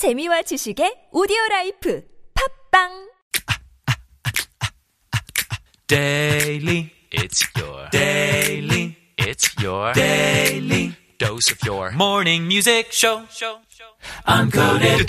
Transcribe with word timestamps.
재미와 0.00 0.40
지식의 0.48 1.10
오디오 1.12 1.36
라이프 1.50 2.02
팝빵 2.32 3.10
Daily, 5.86 6.90
it's 7.12 7.44
your 7.54 7.86
daily, 7.92 8.96
it's 9.18 9.52
your 9.60 9.92
daily 9.92 10.96
dose 11.18 11.52
of 11.52 11.60
your 11.66 11.92
morning 11.92 12.46
music 12.46 12.90
show. 12.92 13.26
show, 13.28 13.60
show. 13.68 13.92
Uncoded. 14.24 15.04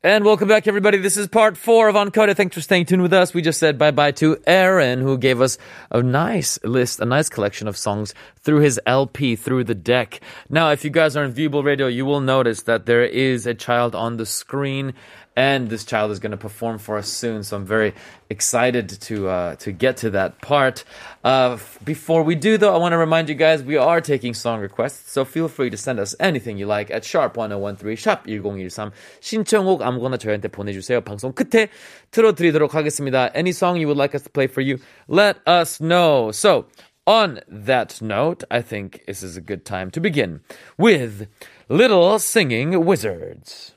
And 0.00 0.24
welcome 0.24 0.46
back, 0.46 0.68
everybody. 0.68 0.98
This 0.98 1.16
is 1.16 1.26
part 1.26 1.56
four 1.56 1.88
of 1.88 1.96
Uncoded. 1.96 2.36
Thanks 2.36 2.54
for 2.54 2.60
staying 2.60 2.86
tuned 2.86 3.02
with 3.02 3.12
us. 3.12 3.34
We 3.34 3.42
just 3.42 3.58
said 3.58 3.78
bye 3.78 3.90
bye 3.90 4.12
to 4.12 4.40
Aaron, 4.46 5.00
who 5.00 5.18
gave 5.18 5.40
us 5.40 5.58
a 5.90 6.00
nice 6.00 6.56
list, 6.62 7.00
a 7.00 7.04
nice 7.04 7.28
collection 7.28 7.66
of 7.66 7.76
songs 7.76 8.14
through 8.36 8.60
his 8.60 8.80
LP, 8.86 9.34
through 9.34 9.64
the 9.64 9.74
deck. 9.74 10.20
Now, 10.48 10.70
if 10.70 10.84
you 10.84 10.90
guys 10.90 11.16
are 11.16 11.24
on 11.24 11.32
Viewable 11.32 11.64
Radio, 11.64 11.88
you 11.88 12.06
will 12.06 12.20
notice 12.20 12.62
that 12.62 12.86
there 12.86 13.04
is 13.04 13.44
a 13.44 13.54
child 13.54 13.96
on 13.96 14.18
the 14.18 14.26
screen, 14.26 14.94
and 15.37 15.69
this 15.69 15.83
child 15.83 16.11
is 16.11 16.19
going 16.19 16.31
to 16.31 16.37
perform 16.37 16.77
for 16.77 16.97
us 16.97 17.07
soon. 17.07 17.43
So 17.43 17.57
I'm 17.57 17.65
very 17.65 17.93
excited 18.29 18.89
to 18.89 19.27
uh, 19.27 19.55
to 19.57 19.71
get 19.71 19.97
to 19.97 20.11
that 20.11 20.41
part. 20.41 20.83
Uh, 21.23 21.53
f- 21.53 21.79
before 21.83 22.23
we 22.23 22.35
do, 22.35 22.57
though, 22.57 22.73
I 22.73 22.77
want 22.77 22.93
to 22.93 22.97
remind 22.97 23.29
you 23.29 23.35
guys 23.35 23.63
we 23.63 23.77
are 23.77 24.01
taking 24.01 24.33
song 24.33 24.59
requests, 24.59 25.11
so 25.11 25.25
feel 25.25 25.47
free 25.47 25.69
to 25.69 25.77
send 25.77 25.99
us 25.99 26.15
anything 26.19 26.57
you 26.57 26.65
like 26.65 26.91
at 26.91 27.03
sharp 27.03 27.37
1013 27.37 27.95
sharp 27.95 28.27
1013 28.27 28.91
신청곡 29.21 29.81
아무거나 29.81 30.17
저희한테 30.17 30.49
보내주세요. 30.49 31.01
방송 31.01 31.33
끝에 31.33 31.69
틀어드리도록 32.11 32.75
하겠습니다. 32.75 33.29
Any 33.35 33.51
song 33.51 33.79
you 33.79 33.87
would 33.87 33.97
like 33.97 34.15
us 34.15 34.23
to 34.23 34.29
play 34.29 34.47
for 34.47 34.61
you, 34.61 34.77
let 35.07 35.37
us 35.47 35.79
know. 35.81 36.31
So. 36.31 36.65
On 37.05 37.41
that 37.49 38.01
note, 38.01 38.45
I 38.49 38.61
think 38.61 39.03
this 39.05 39.23
is 39.23 39.35
a 39.35 39.41
good 39.41 39.65
time 39.65 39.91
to 39.91 39.99
begin 39.99 40.39
with 40.77 41.27
Little 41.67 42.17
Singing 42.17 42.85
Wizards. 42.85 43.73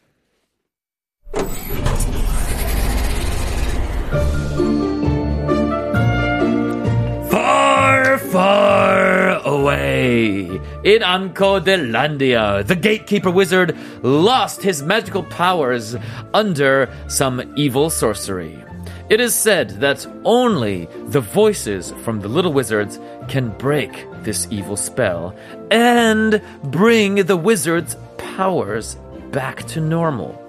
Far, 7.29 8.17
far 8.17 9.29
away 9.45 10.45
in 10.83 11.01
Ancodelandia, 11.01 12.65
the 12.67 12.75
gatekeeper 12.75 13.31
wizard 13.31 13.77
lost 14.03 14.61
his 14.61 14.83
magical 14.83 15.23
powers 15.23 15.95
under 16.33 16.89
some 17.07 17.53
evil 17.55 17.89
sorcery. 17.89 18.61
It 19.09 19.21
is 19.21 19.35
said 19.35 19.81
that 19.81 20.05
only 20.23 20.87
the 21.07 21.21
voices 21.21 21.93
from 22.03 22.21
the 22.21 22.29
little 22.29 22.53
wizards 22.53 22.99
can 23.27 23.49
break 23.57 24.07
this 24.23 24.47
evil 24.49 24.77
spell 24.77 25.35
and 25.69 26.41
bring 26.63 27.15
the 27.15 27.37
wizard's 27.37 27.95
powers 28.17 28.95
back 29.31 29.63
to 29.67 29.81
normal. 29.81 30.40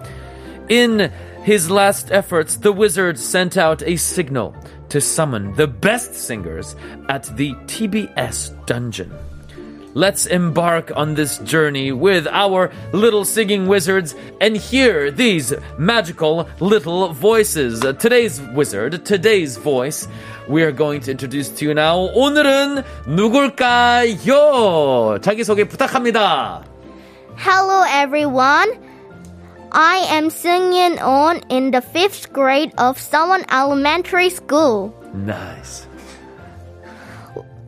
In 0.71 1.11
his 1.43 1.71
last 1.71 2.11
efforts, 2.11 2.57
the 2.57 2.71
wizard 2.71 3.17
sent 3.17 3.57
out 3.57 3.81
a 3.83 3.95
signal 3.95 4.53
to 4.89 5.01
summon 5.01 5.53
the 5.55 5.67
best 5.67 6.13
singers 6.13 6.75
at 7.09 7.23
the 7.37 7.53
TBS 7.67 8.65
dungeon. 8.65 9.11
Let's 9.93 10.27
embark 10.27 10.91
on 10.95 11.15
this 11.15 11.39
journey 11.39 11.91
with 11.91 12.27
our 12.27 12.69
little 12.93 13.25
singing 13.25 13.67
wizards 13.67 14.13
and 14.39 14.55
hear 14.55 15.09
these 15.09 15.53
magical 15.79 16.47
little 16.59 17.13
voices. 17.13 17.79
Today's 17.79 18.39
wizard, 18.53 19.03
today's 19.05 19.57
voice, 19.57 20.07
we 20.47 20.61
are 20.61 20.71
going 20.71 21.01
to 21.01 21.11
introduce 21.11 21.49
to 21.49 21.65
you 21.65 21.73
now. 21.73 22.09
오늘은 22.13 22.83
누굴까요? 23.07 25.19
자기소개 25.21 25.63
부탁합니다. 25.63 26.63
Hello 27.37 27.83
everyone. 27.89 28.80
I 29.72 30.04
am 30.10 30.28
singing 30.28 30.98
on 30.98 31.40
in 31.48 31.70
the 31.70 31.80
fifth 31.80 32.30
grade 32.30 32.74
of 32.76 33.00
Someone 33.00 33.46
Elementary 33.50 34.28
School. 34.28 34.94
Nice. 35.14 35.86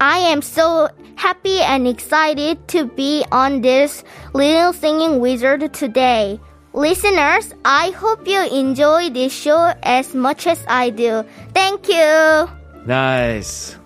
I 0.01 0.19
am 0.19 0.43
so 0.43 0.91
happy 1.17 1.61
and 1.61 1.89
excited 1.89 2.69
to 2.69 2.84
be 2.84 3.25
on 3.33 3.62
this 3.62 4.05
Little 4.34 4.75
Singing 4.75 5.19
Wizard 5.19 5.73
today. 5.73 6.39
Listeners, 6.75 7.55
I 7.65 7.89
hope 7.91 8.29
you 8.29 8.43
enjoy 8.53 9.09
this 9.09 9.33
show 9.33 9.73
as 9.83 10.15
much 10.15 10.47
as 10.47 10.62
I 10.69 10.91
do. 10.91 11.25
Thank 11.55 11.89
you. 11.89 12.50
Nice. 12.84 13.79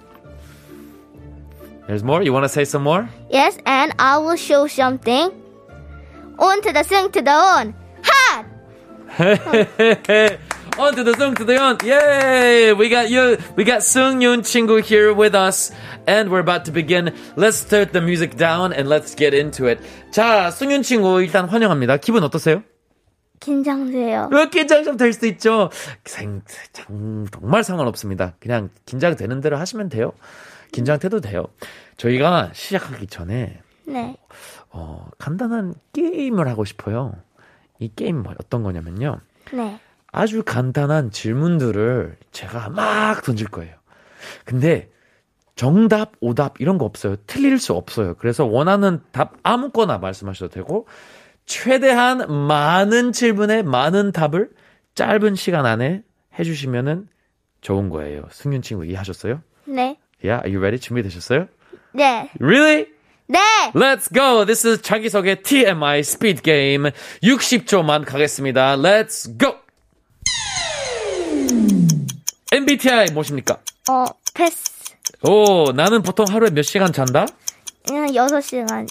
There's 1.86 2.02
more? 2.02 2.22
You 2.22 2.32
want 2.32 2.44
to 2.44 2.48
say 2.48 2.64
some 2.64 2.82
more? 2.82 3.08
Yes, 3.30 3.56
and 3.64 3.94
I 4.00 4.18
will 4.18 4.36
show 4.36 4.66
something. 4.66 5.30
On 6.40 6.62
to 6.62 6.72
the 6.72 6.82
sing 6.82 7.12
to 7.12 7.22
the 7.22 7.30
on. 7.30 7.74
On 10.78 10.94
to 10.94 11.02
the 11.02 11.14
song 11.18 11.34
to 11.34 11.44
the 11.44 11.58
on. 11.58 11.76
Yay! 11.82 12.72
We 12.72 12.88
got 12.88 13.10
you. 13.10 13.36
We 13.56 13.64
got 13.64 13.82
Sung 13.82 14.20
Yoon 14.20 14.42
친구 14.42 14.80
here 14.80 15.12
with 15.12 15.34
us, 15.34 15.72
and 16.06 16.30
we're 16.30 16.38
about 16.40 16.64
to 16.66 16.72
begin. 16.72 17.12
Let's 17.36 17.56
start 17.56 17.92
the 17.92 18.00
music 18.00 18.36
down 18.36 18.72
and 18.72 18.88
let's 18.88 19.14
get 19.16 19.34
into 19.34 19.66
it. 19.66 19.80
자, 20.12 20.50
승윤 20.52 20.82
친구 20.82 21.20
일단 21.20 21.48
환영합니다. 21.48 21.96
기분 21.96 22.22
어떠세요? 22.22 22.62
긴장돼요. 23.40 24.28
왜 24.30 24.48
긴장 24.50 24.84
좀 24.84 24.96
될 24.96 25.12
수도 25.12 25.26
있죠. 25.26 25.70
생, 26.04 26.42
장, 26.72 27.26
정말 27.32 27.64
상관없습니다. 27.64 28.34
그냥 28.38 28.68
긴장되는 28.86 29.40
대로 29.40 29.56
하시면 29.56 29.88
돼요. 29.88 30.12
긴장돼도 30.72 31.20
돼요. 31.20 31.46
저희가 31.96 32.50
시작하기 32.52 33.06
전에 33.08 33.60
네. 33.86 34.16
어, 34.70 35.06
간단한 35.18 35.74
게임을 35.92 36.46
하고 36.46 36.64
싶어요. 36.64 37.14
이 37.78 37.90
게임 37.94 38.22
뭐 38.22 38.34
어떤 38.38 38.62
거냐면요. 38.62 39.20
네. 39.52 39.80
아주 40.10 40.42
간단한 40.42 41.10
질문들을 41.10 42.16
제가 42.32 42.70
막 42.70 43.22
던질 43.22 43.48
거예요. 43.48 43.74
근데 44.44 44.90
정답, 45.54 46.12
오답 46.20 46.60
이런 46.60 46.78
거 46.78 46.84
없어요. 46.84 47.16
틀릴 47.26 47.58
수 47.58 47.74
없어요. 47.74 48.14
그래서 48.14 48.44
원하는 48.44 49.00
답 49.10 49.34
아무거나 49.42 49.98
말씀하셔도 49.98 50.52
되고 50.52 50.86
최대한 51.46 52.46
많은 52.46 53.12
질문에 53.12 53.62
많은 53.62 54.12
답을 54.12 54.50
짧은 54.94 55.34
시간 55.34 55.66
안에 55.66 56.02
해주시면은 56.38 57.08
좋은 57.60 57.88
거예요. 57.88 58.22
승윤 58.30 58.62
친구 58.62 58.84
이해하셨어요? 58.84 59.42
네. 59.64 59.98
Yeah, 60.22 60.44
are 60.44 60.48
you 60.48 60.58
ready? 60.58 60.78
준비되셨어요? 60.78 61.48
네. 61.92 62.30
Really? 62.40 62.86
네. 63.28 63.38
Let's 63.74 64.12
go. 64.12 64.44
This 64.46 64.66
is 64.66 64.82
자기소개 64.82 65.42
TMI 65.42 66.02
스피드 66.02 66.40
게임 66.42 66.84
60초만 67.22 68.06
가겠습니다. 68.06 68.76
Let's 68.76 69.38
go. 69.38 69.56
MBTI 72.50 73.10
무엇입니까? 73.12 73.58
어, 73.90 74.04
패스. 74.32 74.70
오, 75.22 75.72
나는 75.72 76.02
보통 76.02 76.24
하루에 76.28 76.50
몇 76.50 76.62
시간 76.62 76.92
잔다? 76.92 77.26
그냥 77.86 78.06
6시간. 78.06 78.88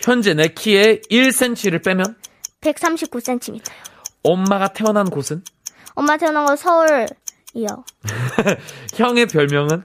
현재 0.00 0.34
내 0.34 0.48
키에 0.48 1.00
1cm를 1.10 1.82
빼면 1.84 2.16
139cm요. 2.60 3.60
엄마가 4.22 4.68
태어난 4.72 5.10
곳은? 5.10 5.42
엄마 5.94 6.16
태어난 6.16 6.46
거 6.46 6.54
서울이요. 6.54 7.06
형의 8.94 9.26
별명은? 9.26 9.82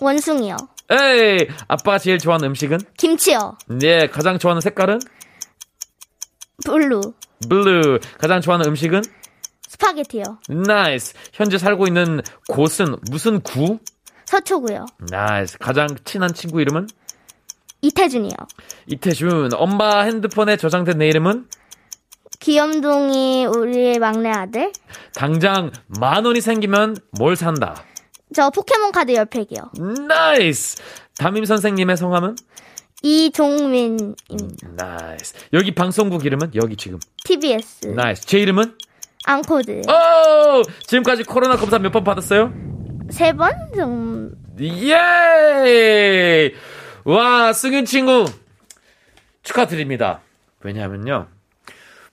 원숭이요. 0.00 0.56
에이, 0.90 1.46
아빠가 1.68 1.98
제일 1.98 2.18
좋아하는 2.18 2.48
음식은? 2.48 2.78
김치요. 2.98 3.56
네, 3.68 4.08
가장 4.08 4.38
좋아하는 4.38 4.60
색깔은? 4.60 4.98
Blue. 6.64 7.00
Blue. 7.48 8.00
가장 8.18 8.40
좋아하는 8.40 8.66
음식은? 8.70 9.02
스파게티요. 9.68 10.24
Nice. 10.48 11.14
현재 11.32 11.58
살고 11.58 11.86
있는 11.86 12.20
곳은 12.48 12.96
무슨 13.10 13.40
구? 13.40 13.78
서초구요. 14.26 14.86
Nice. 15.10 15.58
가장 15.58 15.86
친한 16.04 16.34
친구 16.34 16.60
이름은? 16.60 16.88
이태준이요. 17.82 18.34
이태준. 18.88 19.50
엄마 19.54 20.00
핸드폰에 20.02 20.56
저장된 20.56 20.98
내 20.98 21.08
이름은? 21.08 21.48
귀염둥이 22.40 23.46
우리의 23.46 23.98
막내 23.98 24.30
아들. 24.30 24.72
당장 25.14 25.70
만 25.86 26.24
원이 26.24 26.40
생기면 26.40 26.96
뭘 27.18 27.36
산다? 27.36 27.84
저 28.34 28.50
포켓몬 28.50 28.92
카드 28.92 29.12
10팩이요. 29.12 30.06
Nice. 30.06 30.76
담임 31.18 31.44
선생님의 31.44 31.96
성함은? 31.96 32.36
이종민입니다. 33.02 34.16
Nice. 34.76 35.34
여기 35.52 35.74
방송국 35.74 36.24
이름은? 36.24 36.52
여기 36.54 36.76
지금. 36.76 36.98
TBS. 37.24 37.88
Nice. 37.88 38.26
제 38.26 38.38
이름은? 38.38 38.76
안코드. 39.24 39.82
오! 39.88 40.62
지금까지 40.86 41.24
코로나 41.24 41.56
검사 41.56 41.78
몇 41.78 41.90
번 41.92 42.04
받았어요? 42.04 42.52
세번 43.10 43.52
정도. 43.74 44.36
예! 44.60 46.52
와, 47.04 47.52
승윤 47.52 47.84
친구. 47.86 48.24
축하드립니다. 49.42 50.20
왜냐하면요. 50.60 51.26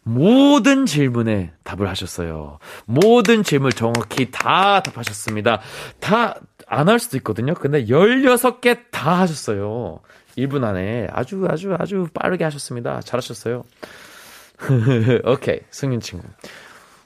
모든 0.07 0.85
질문에 0.85 1.51
답을 1.63 1.87
하셨어요. 1.87 2.59
모든 2.85 3.43
질문 3.43 3.71
정확히 3.71 4.31
다 4.31 4.81
답하셨습니다. 4.81 5.61
다 5.99 6.35
안 6.69 6.89
할 6.89 6.99
수도 6.99 7.15
있거든요. 7.17 7.53
근데 7.53 7.85
16개 7.85 8.77
다 8.91 9.19
하셨어요. 9.19 10.01
1분 10.37 10.65
안에 10.65 11.07
아주 11.11 11.45
아주 11.49 11.73
아주 11.79 12.07
빠르게 12.13 12.43
하셨습니다. 12.43 12.99
잘하셨어요. 13.01 13.63
오케이, 15.25 15.61
승윤 15.69 16.01
친구. 16.01 16.27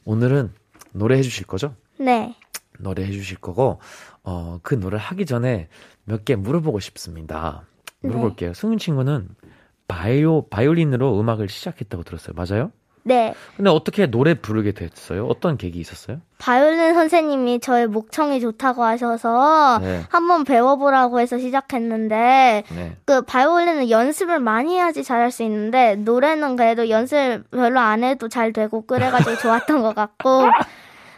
오늘은 0.04 0.52
노래 0.94 1.18
해 1.18 1.22
주실 1.22 1.46
거죠? 1.46 1.76
네. 2.00 2.36
노래 2.80 3.04
해 3.04 3.12
주실 3.12 3.38
거고, 3.38 3.80
어, 4.24 4.60
그 4.64 4.80
노래 4.80 4.98
하기 4.98 5.26
전에 5.28 5.68
몇 6.06 6.26
개 6.26 6.36
물어보고 6.36 6.80
싶습니다. 6.80 7.64
물어볼게요. 8.02 8.54
승윤 8.56 8.80
친구는 8.80 9.30
바이오, 9.88 10.48
바이올린으로 10.50 11.20
음악을 11.20 11.50
시작했다고 11.50 12.04
들었어요. 12.04 12.34
맞아요? 12.36 12.72
네. 13.04 13.34
근데 13.58 13.70
어떻게 13.70 14.06
노래 14.06 14.34
부르게 14.34 14.72
됐어요? 14.72 15.26
어떤 15.26 15.58
계기 15.58 15.80
있었어요? 15.80 16.22
바이올린 16.38 16.94
선생님이 16.94 17.60
저의 17.60 17.88
목청이 17.88 18.40
좋다고 18.40 18.84
하셔서 18.84 19.80
네. 19.82 20.04
한번 20.10 20.44
배워보라고 20.44 21.20
해서 21.20 21.38
시작했는데 21.38 22.64
네. 22.68 22.98
그 23.06 23.22
바이올린은 23.22 23.90
연습을 23.90 24.40
많이 24.40 24.76
해야지 24.76 25.04
잘할 25.04 25.32
수 25.32 25.44
있는데 25.44 25.96
노래는 25.96 26.56
그래도 26.56 26.90
연습 26.90 27.44
별로 27.52 27.80
안 27.80 28.04
해도 28.04 28.28
잘 28.28 28.54
되고 28.54 28.86
그래가지고 28.86 29.38
좋았던 29.42 29.82
것 29.82 29.96
같고 29.96 30.46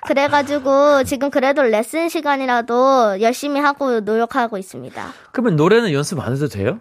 그래가지고 0.06 1.04
지금 1.06 1.30
그래도 1.30 1.64
레슨 1.64 2.10
시간이라도 2.10 3.22
열심히 3.22 3.62
하고 3.62 4.02
노력하고 4.02 4.58
있습니다. 4.58 5.14
그러면 5.32 5.56
노래는 5.56 5.94
연습 5.94 6.20
안 6.20 6.34
해도 6.34 6.48
돼요? 6.48 6.80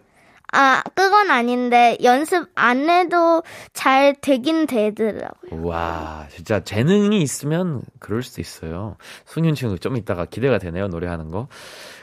아 0.52 0.82
그건 0.94 1.30
아닌데 1.30 1.96
연습 2.02 2.46
안 2.54 2.88
해도 2.90 3.42
잘 3.72 4.14
되긴 4.20 4.66
되더라고요. 4.66 5.64
와, 5.66 6.26
진짜 6.30 6.60
재능이 6.60 7.22
있으면 7.22 7.80
그럴 7.98 8.22
수도 8.22 8.42
있어요. 8.42 8.96
승윤 9.24 9.54
친구 9.54 9.78
좀 9.78 9.96
이따가 9.96 10.26
기대가 10.26 10.58
되네요, 10.58 10.88
노래하는 10.88 11.30
거. 11.30 11.48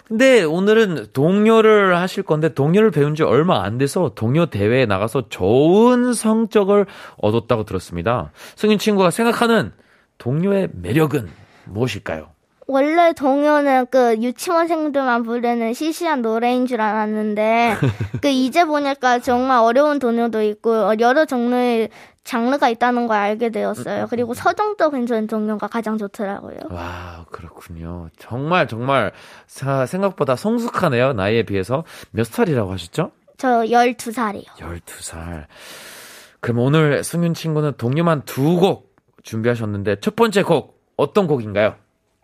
근데 0.08 0.44
오늘은 0.44 1.08
동요를 1.14 1.96
하실 1.98 2.24
건데 2.24 2.52
동요를 2.52 2.90
배운 2.90 3.14
지 3.14 3.22
얼마 3.22 3.64
안 3.64 3.78
돼서 3.78 4.14
동요 4.16 4.48
대회에 4.48 4.88
나가서 4.88 5.30
좋은 5.30 6.14
성적을 6.14 6.88
얻었다고 7.18 7.66
들었습니다. 7.66 8.32
승윤 8.56 8.80
친구가 8.80 9.12
생각하는 9.12 9.72
동요의 10.18 10.70
매력은 10.74 11.30
무엇일까요? 11.66 12.32
원래 12.72 13.14
동요는 13.14 13.88
그 13.90 14.16
유치원생들만 14.22 15.24
부르는 15.24 15.74
시시한 15.74 16.22
노래인 16.22 16.68
줄 16.68 16.82
알았는데 16.82 17.76
그 18.22 18.28
이제 18.28 18.64
보니까 18.64 19.20
정말 19.20 19.60
어려운 19.60 19.98
동요도 19.98 20.44
있고 20.44 20.94
여러 21.00 21.26
종류의 21.26 21.90
장르가 22.24 22.70
있다는 22.70 23.08
걸 23.08 23.18
알게 23.18 23.50
되었어요. 23.50 24.06
그리고 24.12 24.36
서정도 24.36 24.92
괜찮은 24.92 25.26
동요가 25.26 25.66
가장 25.68 25.98
좋더라고요. 25.98 26.58
와, 26.70 27.26
그렇군요. 27.32 28.10
정말 28.20 28.68
정말 28.68 29.14
사- 29.48 29.88
생각보다 29.88 30.36
성숙하네요. 30.36 31.14
나이에 31.14 31.42
비해서. 31.44 31.84
몇 32.12 32.28
살이라고 32.28 32.72
하셨죠? 32.74 33.12
저 33.38 33.62
12살이요. 33.64 34.46
12살. 34.60 35.46
그럼 36.40 36.60
오늘 36.60 37.04
승윤 37.04 37.34
친구는 37.34 37.74
동요만 37.78 38.22
두 38.26 38.60
곡 38.60 38.94
준비하셨는데 39.24 39.98
첫 40.02 40.16
번째 40.16 40.44
곡 40.44 40.80
어떤 40.98 41.26
곡인가요? 41.26 41.76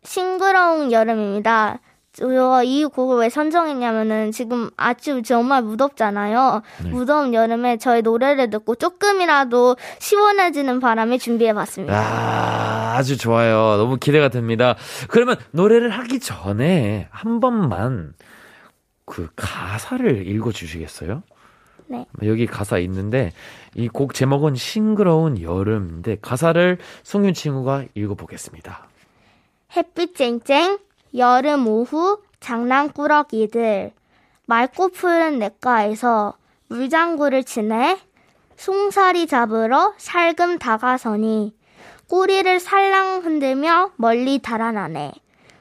싱그러운 0.05 0.91
여름입니다. 0.91 1.79
제가 2.13 2.63
이 2.63 2.85
곡을 2.85 3.17
왜 3.17 3.29
선정했냐면은 3.29 4.31
지금 4.31 4.69
아주 4.77 5.21
정말 5.21 5.63
무덥잖아요. 5.63 6.61
무더운 6.85 7.33
여름에 7.33 7.75
저의 7.77 8.03
노래를 8.03 8.49
듣고 8.49 8.75
조금이라도 8.75 9.75
시원해지는 9.99 10.79
바람에 10.79 11.17
준비해봤습니다. 11.17 11.93
아, 11.93 12.95
아주 12.95 13.17
좋아요. 13.17 13.75
너무 13.75 13.97
기대가 13.97 14.29
됩니다. 14.29 14.75
그러면 15.09 15.35
노래를 15.51 15.89
하기 15.89 16.21
전에 16.21 17.09
한 17.11 17.41
번만 17.41 18.13
그 19.05 19.27
가사를 19.35 20.25
읽어 20.25 20.53
주시겠어요? 20.53 21.21
네. 21.87 22.05
여기 22.23 22.47
가사 22.47 22.77
있는데 22.79 23.33
이 23.75 23.89
곡 23.89 24.13
제목은 24.13 24.55
싱그러운 24.55 25.41
여름인데 25.41 26.17
가사를 26.21 26.77
송윤 27.03 27.33
친구가 27.33 27.83
읽어 27.93 28.15
보겠습니다. 28.15 28.87
햇빛 29.75 30.16
쨍쨍, 30.16 30.80
여름 31.18 31.68
오후, 31.68 32.22
장난꾸러기들, 32.39 33.92
맑고 34.45 34.89
푸른 34.89 35.39
냇가에서 35.39 36.36
물장구를 36.68 37.44
치네, 37.44 38.00
송사리 38.56 39.27
잡으러 39.27 39.94
살금 39.98 40.60
다가서니, 40.60 41.54
꼬리를 42.07 42.57
살랑 42.62 43.25
흔들며 43.25 43.92
멀리 43.98 44.39
달아나네. 44.39 45.12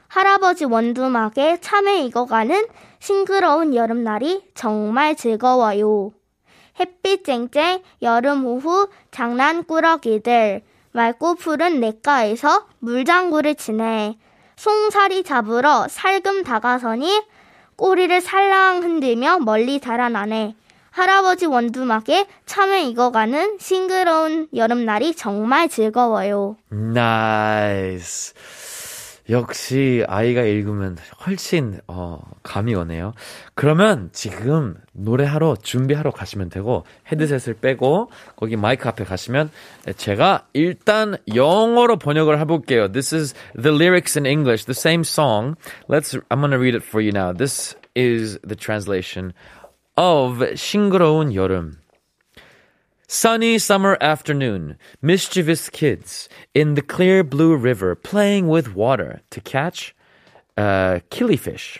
할아버지 0.06 0.64
원두막에 0.64 1.58
참외 1.60 2.04
익어가는 2.04 2.66
싱그러운 3.00 3.74
여름날이 3.74 4.44
정말 4.54 5.16
즐거워요. 5.16 6.12
햇빛 6.78 7.24
쨍쨍, 7.24 7.82
여름 8.00 8.46
오후, 8.46 8.88
장난꾸러기들, 9.10 10.62
푸른 11.38 11.80
냇가에서 11.80 12.66
물장구를 12.78 13.56
치네. 13.56 14.16
송사리 14.56 15.24
잡으러 15.24 15.88
살금 15.88 16.44
다가서니 16.44 17.22
꼬리를 17.76 18.20
살랑 18.20 18.82
흔들며 18.82 19.40
멀리 19.40 19.80
달아나네. 19.80 20.54
할아버지 20.90 21.46
원두막에 21.46 22.26
참외 22.46 22.82
익어가는 22.84 23.58
싱그러운 23.58 24.46
여름날이 24.54 25.16
정말 25.16 25.68
즐거워요. 25.68 26.56
Nice. 26.68 28.34
역시 29.30 30.04
아이가 30.06 30.42
읽으면 30.42 30.96
훨씬 31.26 31.80
어 31.86 32.20
감이 32.42 32.74
오네요. 32.74 33.14
그러면 33.54 34.10
지금 34.12 34.76
노래하러 34.92 35.56
준비하러 35.62 36.10
가시면 36.10 36.50
되고 36.50 36.84
헤드셋을 37.10 37.54
빼고 37.60 38.10
거기 38.36 38.56
마이크 38.56 38.88
앞에 38.88 39.04
가시면 39.04 39.50
제가 39.96 40.46
일단 40.52 41.16
영어로 41.34 41.98
번역을 41.98 42.38
해 42.38 42.44
볼게요. 42.44 42.92
This 42.92 43.14
is 43.14 43.34
the 43.60 43.74
lyrics 43.74 44.18
in 44.18 44.26
English, 44.26 44.66
the 44.66 44.76
same 44.76 45.02
song. 45.02 45.56
Let's 45.88 46.14
I'm 46.28 46.40
gonna 46.40 46.58
read 46.58 46.76
it 46.76 46.84
for 46.84 47.02
you 47.02 47.12
now. 47.12 47.32
This 47.32 47.76
is 47.96 48.38
the 48.46 48.56
translation 48.56 49.32
of 49.96 50.54
싱그러운 50.54 51.34
여름. 51.34 51.83
Sunny 53.14 53.58
summer 53.60 53.96
afternoon, 54.00 54.76
mischievous 55.00 55.70
kids 55.70 56.28
in 56.52 56.74
the 56.74 56.82
clear 56.82 57.22
blue 57.22 57.54
river 57.54 57.94
playing 57.94 58.48
with 58.48 58.74
water 58.74 59.20
to 59.30 59.40
catch 59.40 59.94
uh, 60.56 60.98
killifish. 61.12 61.78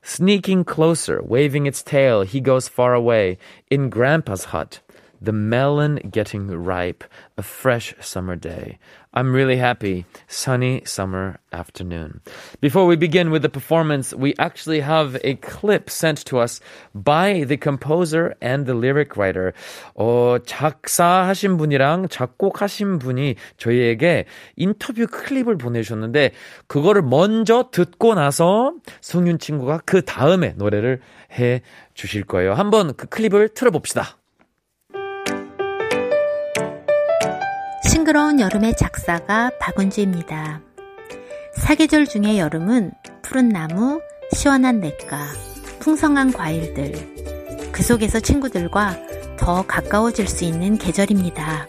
Sneaking 0.00 0.62
closer, 0.62 1.20
waving 1.24 1.66
its 1.66 1.82
tail, 1.82 2.22
he 2.22 2.40
goes 2.40 2.68
far 2.68 2.94
away. 2.94 3.36
In 3.68 3.90
Grandpa's 3.90 4.44
hut, 4.44 4.78
the 5.23 5.33
melon 5.33 5.99
getting 6.11 6.47
ripe, 6.47 7.03
a 7.37 7.43
fresh 7.43 7.93
summer 7.99 8.35
day. 8.35 8.77
I'm 9.13 9.33
really 9.33 9.57
happy. 9.57 10.05
Sunny 10.27 10.83
summer 10.85 11.39
afternoon. 11.51 12.21
Before 12.61 12.85
we 12.85 12.95
begin 12.95 13.31
with 13.31 13.41
the 13.41 13.49
performance, 13.49 14.13
we 14.13 14.35
actually 14.37 14.81
have 14.81 15.17
a 15.23 15.35
clip 15.35 15.89
sent 15.89 16.23
to 16.25 16.37
us 16.37 16.61
by 16.93 17.43
the 17.43 17.57
composer 17.57 18.35
and 18.39 18.65
the 18.65 18.75
lyric 18.75 19.17
writer. 19.17 19.53
어, 19.95 20.37
작사하신 20.45 21.57
분이랑 21.57 22.07
작곡하신 22.09 22.99
분이 22.99 23.35
저희에게 23.57 24.25
인터뷰 24.55 25.07
클립을 25.07 25.57
보내주셨는데, 25.57 26.31
그거를 26.67 27.01
먼저 27.01 27.69
듣고 27.71 28.13
나서 28.13 28.73
승윤 29.01 29.39
친구가 29.39 29.81
그 29.85 30.03
다음에 30.05 30.53
노래를 30.55 31.01
해 31.33 31.61
주실 31.95 32.23
거예요. 32.23 32.53
한번 32.53 32.93
그 32.95 33.07
클립을 33.07 33.49
틀어봅시다. 33.49 34.19
싱그러운 38.04 38.38
여름의 38.38 38.76
작사가 38.76 39.50
박은주입니다. 39.58 40.60
사계절 41.54 42.04
중의 42.04 42.38
여름은 42.38 42.92
푸른 43.22 43.48
나무, 43.48 43.98
시원한 44.30 44.80
냇가, 44.80 45.26
풍성한 45.80 46.34
과일들, 46.34 46.92
그 47.72 47.82
속에서 47.82 48.20
친구들과 48.20 48.98
더 49.38 49.62
가까워질 49.66 50.28
수 50.28 50.44
있는 50.44 50.76
계절입니다. 50.76 51.66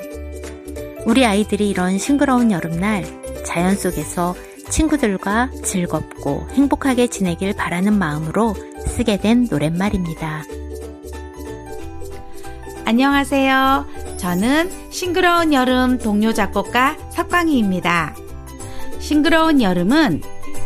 우리 1.06 1.25
아이들이 1.25 1.70
이런 1.70 1.98
싱그러운 1.98 2.51
여름날 2.51 3.06
자연 3.46 3.77
속에서 3.77 4.36
친구들과 4.70 5.51
즐겁고 5.63 6.50
행복하게 6.51 7.08
지내길 7.08 7.56
바라는 7.56 7.94
마음으로 7.94 8.56
쓰게 8.88 9.20
된 9.20 9.48
노랫말입니다. 9.50 10.44
안녕하세요. 12.84 13.86
저는 14.18 14.85
싱그러운 14.96 15.52
여름 15.52 15.98
동료 15.98 16.32
작곡가 16.32 16.96
석광희입니다. 17.12 18.16
싱그러운 19.00 19.62
여름은 19.62 20.22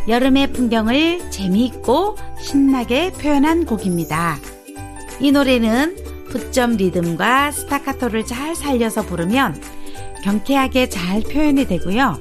여름의 0.06 0.52
풍경을 0.52 1.32
재미있고 1.32 2.14
신나게 2.40 3.10
표현한 3.10 3.66
곡입니다. 3.66 4.38
이 5.18 5.32
노래는 5.32 5.96
풋점 6.28 6.76
리듬과 6.76 7.50
스타카토를 7.50 8.24
잘 8.24 8.54
살려서 8.54 9.02
부르면 9.02 9.60
경쾌하게 10.22 10.88
잘 10.90 11.22
표현이 11.22 11.66
되고요. 11.66 12.20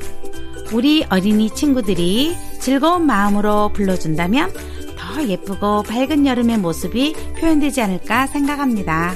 우리 0.73 1.05
어린이 1.11 1.51
친구들이 1.51 2.35
즐거운 2.59 3.05
마음으로 3.05 3.69
불러준다면 3.73 4.51
더더 4.97 5.27
예쁘고 5.27 5.83
밝은 5.83 6.25
여름의 6.25 6.57
모습이 6.57 7.13
표현되지 7.39 7.83
않을까 7.83 8.25
생각합니다. 8.25 9.13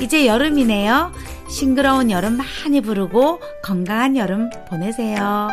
이제 0.00 0.28
여름이네요. 0.28 1.25
싱그러운 1.48 2.10
여름 2.10 2.36
많이 2.36 2.80
부르고 2.80 3.40
건강한 3.62 4.16
여름 4.16 4.50
보내세요. 4.68 5.48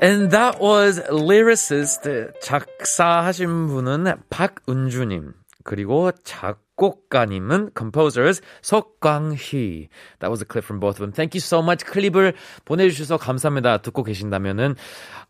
And 0.00 0.30
that 0.30 0.58
was 0.62 1.00
lyricist 1.10 2.08
작사하신 2.40 3.66
분은 3.66 4.14
박은주님 4.30 5.32
그리고 5.64 6.12
작 6.22 6.60
곡가님은 6.78 7.72
composers 7.76 8.40
석광희. 8.62 9.88
That 10.20 10.30
was 10.30 10.40
a 10.40 10.46
clip 10.48 10.64
from 10.64 10.80
both 10.80 10.96
of 10.96 11.04
them. 11.04 11.12
Thank 11.12 11.34
you 11.34 11.42
so 11.42 11.60
much. 11.60 11.84
클립을 11.84 12.34
보내주셔서 12.64 13.18
감사합니다. 13.18 13.78
듣고 13.78 14.04
계신다면은 14.04 14.76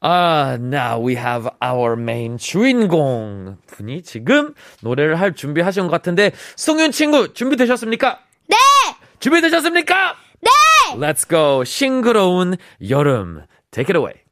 아, 0.00 0.58
now 0.60 1.04
we 1.04 1.16
have 1.16 1.48
our 1.64 1.94
main 1.98 2.36
주인공 2.36 3.56
분이 3.66 4.02
지금 4.02 4.54
노래를 4.82 5.18
할 5.18 5.34
준비하신 5.34 5.84
것 5.84 5.90
같은데 5.90 6.32
승윤 6.56 6.92
친구 6.92 7.32
준비되셨습니까? 7.32 8.20
네! 8.46 8.56
준비되셨습니까? 9.18 10.14
네! 10.40 10.50
Let's 10.96 11.28
go. 11.28 11.64
싱그러운 11.64 12.56
여름. 12.88 13.42
Take 13.70 13.94
it 13.94 13.96
away. 13.96 14.27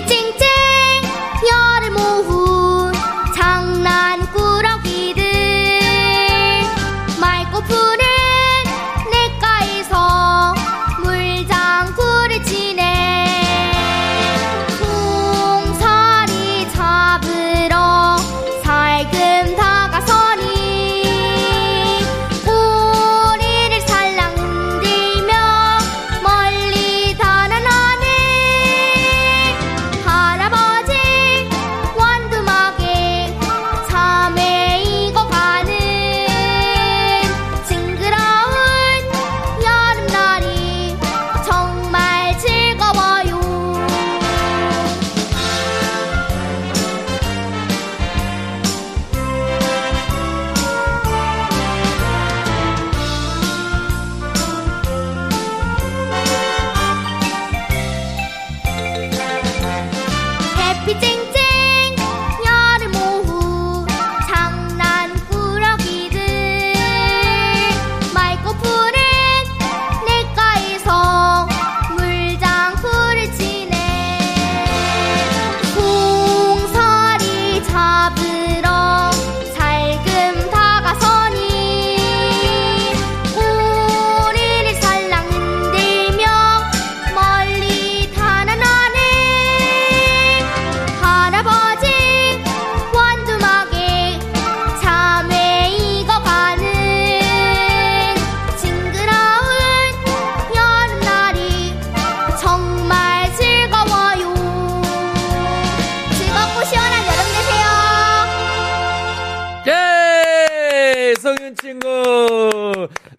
햇빛 0.00 0.08
쨍쨍 0.08 0.40
여름 0.40 0.59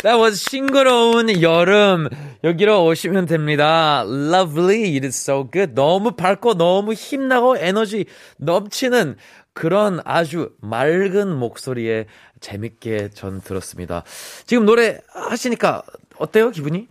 That 0.02 0.20
was 0.20 0.44
싱그러운 0.50 1.42
여름. 1.44 2.10
여기로 2.44 2.86
오시면 2.86 3.28
됩니다. 3.28 4.04
Lovely. 4.08 4.96
It 4.96 5.06
is 5.06 5.16
so 5.16 5.48
good. 5.52 5.74
너무 5.76 6.14
밝고 6.14 6.56
너무 6.56 6.94
힘나고 6.94 7.58
에너지 7.58 8.06
넘치는 8.38 9.18
그런 9.54 10.00
아주 10.04 10.54
맑은 10.60 11.38
목소리에 11.38 12.08
재밌게 12.40 13.10
전 13.14 13.42
들었습니다. 13.42 14.04
지금 14.48 14.66
노래 14.66 15.00
하시니까 15.14 15.84
어때요, 16.18 16.50
기분이? 16.50 16.88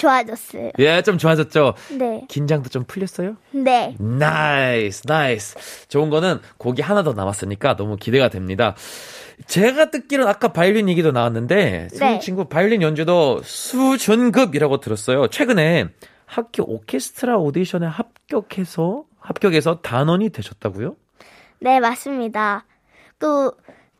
좋아졌어요 0.00 0.70
예, 0.78 1.02
좀 1.02 1.18
좋아졌죠? 1.18 1.74
네 1.90 2.22
긴장도 2.26 2.70
좀 2.70 2.84
풀렸어요? 2.84 3.36
네. 3.50 3.94
Nice, 3.98 5.02
nice. 5.04 5.88
좋은 5.88 6.08
거는 6.08 6.40
곡이 6.56 6.80
하나 6.80 7.02
더 7.02 7.12
남았으니까 7.12 7.76
너무 7.76 7.96
기대가 7.98 8.30
됩니다. 8.30 8.74
제가 9.46 9.90
듣기로는 9.90 10.30
아까 10.30 10.48
바이올린 10.52 10.88
얘기도 10.88 11.12
나왔는데, 11.12 11.88
승희 11.90 12.10
네. 12.12 12.18
친구 12.20 12.46
바이올린 12.46 12.82
연주도 12.82 13.40
수준급이라고 13.42 14.80
들었어요. 14.80 15.28
최근에 15.28 15.88
학교 16.26 16.62
오케스트라 16.64 17.36
오디션에 17.38 17.86
합격해서, 17.86 19.04
합격해서 19.18 19.80
단원이 19.80 20.30
되셨다고요? 20.30 20.96
네, 21.60 21.80
맞습니다. 21.80 22.64
또, 23.18 23.52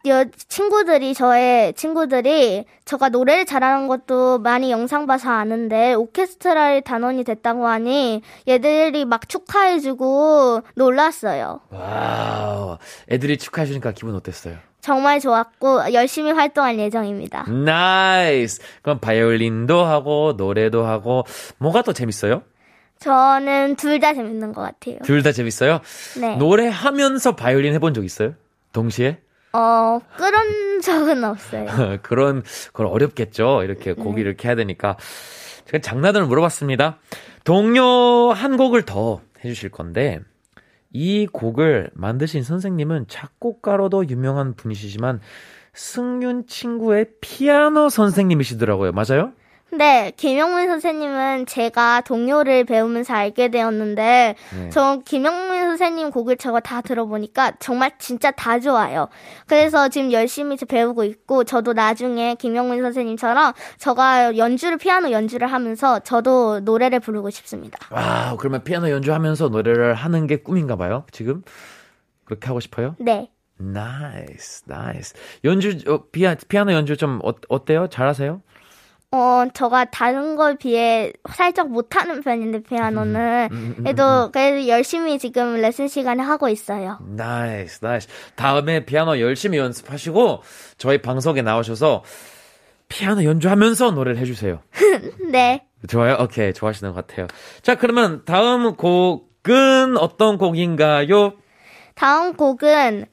여, 0.07 0.25
친구들이, 0.49 1.13
저의 1.13 1.75
친구들이, 1.75 2.65
제가 2.87 3.11
노래를 3.11 3.45
잘하는 3.45 3.87
것도 3.87 4.39
많이 4.39 4.71
영상 4.71 5.07
봐서 5.07 5.31
아는데, 5.31 5.93
오케스트라의 5.95 6.83
단원이 6.83 7.25
됐다고 7.25 7.67
하니, 7.67 8.23
얘들이 8.49 9.05
막 9.05 9.29
축하해주고 9.29 10.63
놀랐어요. 10.75 11.61
Wow. 11.71 12.79
애들이 13.11 13.37
축하해주니까 13.37 13.93
기분 13.93 14.15
어땠어요? 14.15 14.57
정말 14.81 15.21
좋았고, 15.21 15.93
열심히 15.93 16.31
활동할 16.33 16.79
예정입니다. 16.79 17.45
Nice. 17.51 18.61
그럼 18.83 18.99
바이올린도 19.01 19.85
하고, 19.85 20.35
노래도 20.37 20.85
하고, 20.87 21.25
뭐가 21.59 21.83
더 21.83 21.93
재밌어요? 21.93 22.43
저는 22.99 23.77
둘 23.77 23.99
다 24.01 24.13
재밌는 24.15 24.53
것 24.53 24.61
같아요. 24.63 24.99
둘 25.05 25.23
다 25.23 25.33
재밌어요? 25.33 25.81
네. 26.21 26.37
노래하면서 26.37 27.35
바이올린 27.37 27.73
해본 27.75 27.95
적 27.95 28.05
있어요? 28.05 28.35
동시에? 28.73 29.19
어, 29.53 30.01
그런 30.17 30.81
적은 30.83 31.25
없어요. 31.25 31.67
그런, 32.03 32.43
그건 32.73 32.87
어렵겠죠. 32.87 33.63
이렇게 33.65 33.93
고개 33.95 34.21
이렇게 34.21 34.49
해야 34.49 34.55
되니까. 34.55 34.97
제가 35.67 35.81
장난을 35.81 36.27
물어봤습니다. 36.27 36.99
동료 37.45 38.33
한 38.33 38.57
곡을 38.57 38.83
더 38.83 39.21
해주실 39.45 39.71
건데, 39.71 40.21
이 40.93 41.27
곡을 41.27 41.91
만드신 41.95 42.43
선생님은 42.43 43.07
작곡가로도 43.09 44.09
유명한 44.09 44.55
분이시지만, 44.55 45.21
승윤 45.73 46.47
친구의 46.47 47.07
피아노 47.21 47.89
선생님이시더라고요. 47.89 48.93
맞아요? 48.93 49.33
네, 49.73 50.13
김영민 50.17 50.69
선생님은 50.69 51.47
제가 51.47 52.01
동요를 52.03 52.65
배우면서 52.65 53.15
알게 53.15 53.49
되었는데, 53.49 54.35
네. 54.57 54.69
저 54.71 55.01
김영민 55.05 55.63
선생님 55.63 56.11
곡을 56.11 56.37
제가 56.37 56.61
다 56.61 56.81
들어보니까 56.81 57.53
정말 57.61 57.93
진짜 57.99 58.31
다 58.31 58.59
좋아요. 58.59 59.09
그래서 59.47 59.89
지금 59.89 60.13
열심히 60.13 60.57
배우고 60.57 61.05
있고, 61.05 61.45
저도 61.45 61.73
나중에 61.73 62.35
김영민 62.35 62.83
선생님처럼 62.83 63.53
제가 63.79 64.37
연주를, 64.37 64.77
피아노 64.77 65.11
연주를 65.13 65.53
하면서 65.53 66.01
저도 66.01 66.61
노래를 66.61 67.01
부르고 67.01 67.31
싶습니다. 67.31 67.79
와, 67.91 68.37
그러면 68.39 68.65
피아노 68.65 68.91
연주하면서 68.91 69.49
노래를 69.49 69.95
하는 69.95 70.27
게 70.27 70.37
꿈인가 70.37 70.77
봐요. 70.77 71.05
지금? 71.13 71.43
그렇게 72.25 72.47
하고 72.47 72.61
싶어요? 72.61 72.97
네. 72.99 73.31
Nice, 73.57 74.63
nice. 74.67 75.15
연주, 75.45 75.79
어, 75.87 76.05
피아, 76.11 76.35
피아노 76.49 76.73
연주 76.73 76.97
좀 76.97 77.21
어, 77.23 77.33
어때요? 77.49 77.89
잘하세요? 77.89 78.41
어, 79.13 79.45
저가 79.53 79.87
다른 79.87 80.37
거에 80.37 80.55
비해 80.55 81.13
살짝 81.33 81.69
못하는 81.69 82.23
편인데, 82.23 82.63
피아노는. 82.63 83.49
음, 83.51 83.75
음, 83.79 83.83
그래도, 83.83 84.31
그래도 84.31 84.69
열심히 84.69 85.19
지금 85.19 85.57
레슨 85.61 85.89
시간에 85.89 86.23
하고 86.23 86.49
있어요. 86.49 86.99
Nice, 87.01 87.85
nice. 87.85 88.07
다음에 88.37 88.85
피아노 88.85 89.19
열심히 89.19 89.59
연습하시고 89.59 90.43
저희 90.79 90.99
방송에 91.03 91.43
나오셔서 91.43 92.05
피아노 92.89 93.25
연주하면서 93.25 93.91
노래를 93.91 94.21
해주세요. 94.21 94.61
네. 95.33 95.67
좋아요? 95.89 96.17
오케이, 96.21 96.53
좋아하시는 96.53 96.93
것 96.93 97.07
같아요. 97.07 97.27
자, 97.63 97.75
그러면 97.75 98.23
다음 98.25 98.77
곡은 98.77 99.97
어떤 99.99 100.39
곡인가요? 100.39 101.33
다음 101.97 102.35
곡은 102.35 103.07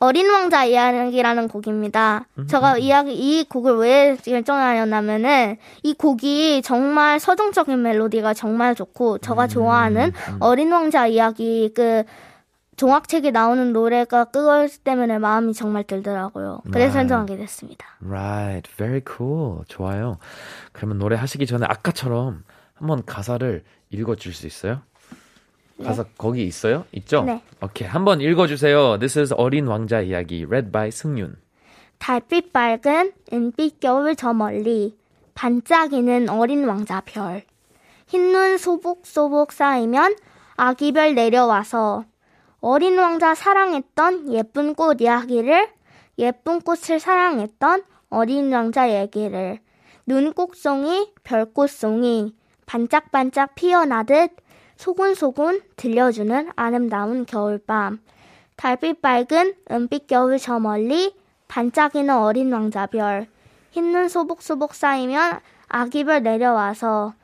어린 0.00 0.30
왕자 0.30 0.64
이야기라는 0.64 1.48
곡입니다. 1.48 2.26
제가 2.48 2.78
이야기, 2.78 3.14
이 3.14 3.44
곡을 3.44 3.76
왜 3.78 4.16
결정하였냐면은 4.24 5.56
이 5.82 5.94
곡이 5.94 6.62
정말 6.62 7.18
서정적인 7.18 7.82
멜로디가 7.82 8.34
정말 8.34 8.74
좋고 8.74 9.18
제가 9.18 9.46
좋아하는 9.48 10.12
어린 10.40 10.72
왕자 10.72 11.06
이야기 11.06 11.72
그 11.74 12.04
종합책에 12.76 13.32
나오는 13.32 13.72
노래가 13.72 14.26
그것 14.26 14.84
때문에 14.84 15.18
마음이 15.18 15.52
정말 15.52 15.82
들더라고요. 15.82 16.60
그래서 16.70 16.78
Right. 16.78 16.92
선정하게 16.92 17.36
됐습니다. 17.38 17.86
Right, 18.06 18.70
very 18.76 19.00
cool. 19.04 19.62
좋아요. 19.66 20.18
그러면 20.72 20.98
노래 20.98 21.16
하시기 21.16 21.44
전에 21.46 21.66
아까처럼 21.68 22.44
한번 22.74 23.04
가사를 23.04 23.64
읽어줄 23.90 24.32
수 24.32 24.46
있어요? 24.46 24.82
가사 25.82 26.04
거기 26.16 26.44
있어요? 26.44 26.84
있죠? 26.92 27.22
네. 27.22 27.42
오케이, 27.62 27.86
한번 27.86 28.20
읽어주세요. 28.20 28.98
This 28.98 29.18
is 29.18 29.34
어린 29.36 29.66
왕자 29.66 30.00
이야기, 30.00 30.44
read 30.44 30.70
by 30.70 30.90
승윤. 30.90 31.36
달빛 31.98 32.52
밝은 32.52 33.12
은빛 33.32 33.80
겨울 33.80 34.14
저 34.16 34.32
멀리 34.32 34.96
반짝이는 35.34 36.28
어린 36.28 36.64
왕자 36.66 37.00
별. 37.04 37.42
흰눈 38.06 38.58
소복소복 38.58 39.52
쌓이면 39.52 40.16
아기별 40.56 41.14
내려와서 41.14 42.04
어린 42.60 42.98
왕자 42.98 43.34
사랑했던 43.34 44.32
예쁜 44.32 44.74
꽃 44.74 45.00
이야기를 45.00 45.68
예쁜 46.18 46.60
꽃을 46.60 46.98
사랑했던 46.98 47.84
어린 48.10 48.52
왕자 48.52 48.90
얘기를 48.90 49.60
눈꽃송이 50.06 51.12
별꽃송이 51.22 52.34
반짝반짝 52.66 53.54
피어나듯 53.54 54.32
소곤소곤 54.78 55.60
들려주는 55.74 56.50
아름다운 56.54 57.26
겨울밤. 57.26 57.98
달빛 58.54 59.02
밝은 59.02 59.54
은빛 59.72 60.06
겨울 60.06 60.38
저 60.38 60.60
멀리 60.60 61.16
반짝이는 61.48 62.16
어린 62.16 62.52
왕자별. 62.52 63.26
흰눈 63.72 64.08
소복소복 64.08 64.74
쌓이면 64.74 65.40
아기별 65.66 66.22
내려와서 66.22 67.14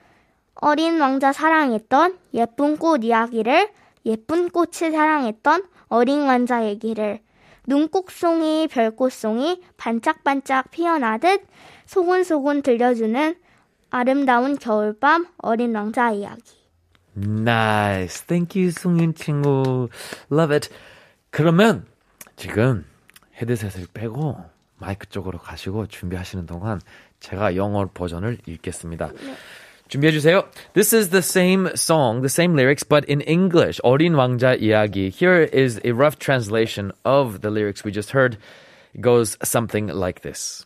어린 0.56 1.00
왕자 1.00 1.32
사랑했던 1.32 2.18
예쁜 2.34 2.76
꽃 2.76 3.04
이야기를 3.04 3.68
예쁜 4.04 4.50
꽃을 4.50 4.90
사랑했던 4.90 5.62
어린 5.86 6.26
왕자 6.26 6.64
얘기를. 6.64 7.20
눈꽃송이 7.68 8.66
별꽃송이 8.66 9.62
반짝반짝 9.76 10.72
피어나듯 10.72 11.46
소곤소곤 11.86 12.62
들려주는 12.62 13.36
아름다운 13.90 14.58
겨울밤 14.58 15.28
어린 15.38 15.72
왕자 15.76 16.10
이야기 16.10 16.63
Nice. 17.15 18.21
Thank 18.25 18.59
you, 18.59 18.71
승윤 18.71 19.15
친구. 19.15 19.89
Love 20.31 20.55
it. 20.55 20.69
그러면 21.31 21.85
지금 22.35 22.85
헤드셋을 23.41 23.87
빼고 23.93 24.37
마이크 24.77 25.07
쪽으로 25.07 25.37
가시고 25.39 25.87
준비하시는 25.87 26.45
동안 26.45 26.79
제가 27.19 27.55
영어 27.55 27.89
버전을 27.93 28.37
읽겠습니다. 28.45 29.11
준비해 29.89 30.11
주세요. 30.11 30.43
This 30.73 30.95
is 30.95 31.09
the 31.09 31.23
same 31.23 31.67
song, 31.73 32.21
the 32.21 32.29
same 32.29 32.53
lyrics, 32.53 32.83
but 32.87 33.05
in 33.09 33.21
English. 33.21 33.81
어린 33.83 34.13
왕자 34.13 34.53
이야기. 34.53 35.09
Here 35.09 35.49
is 35.51 35.81
a 35.83 35.91
rough 35.91 36.19
translation 36.19 36.91
of 37.03 37.41
the 37.41 37.49
lyrics 37.49 37.83
we 37.83 37.91
just 37.91 38.11
heard. 38.11 38.37
It 38.93 39.01
goes 39.01 39.35
something 39.43 39.87
like 39.87 40.21
this. 40.21 40.65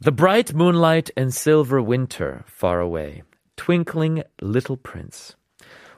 The 0.00 0.12
bright 0.12 0.52
moonlight 0.52 1.10
and 1.16 1.32
silver 1.32 1.80
winter 1.80 2.44
far 2.46 2.80
away, 2.80 3.22
twinkling 3.56 4.22
little 4.40 4.76
prince. 4.76 5.36